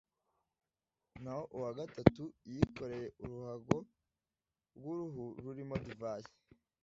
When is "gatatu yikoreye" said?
1.79-3.07